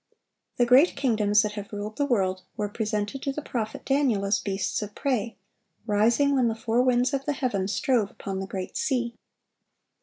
The 0.57 0.65
great 0.65 0.95
kingdoms 0.95 1.43
that 1.43 1.51
have 1.51 1.71
ruled 1.71 1.97
the 1.97 2.07
world 2.07 2.41
were 2.57 2.67
presented 2.67 3.21
to 3.21 3.31
the 3.31 3.43
prophet 3.43 3.85
Daniel 3.85 4.25
as 4.25 4.39
beasts 4.39 4.81
of 4.81 4.95
prey, 4.95 5.37
rising 5.85 6.33
when 6.33 6.47
the 6.47 6.55
"four 6.55 6.81
winds 6.81 7.13
of 7.13 7.25
the 7.25 7.33
heaven 7.33 7.67
strove 7.67 8.09
upon 8.09 8.39
the 8.39 8.47
great 8.47 8.75
sea." 8.75 9.13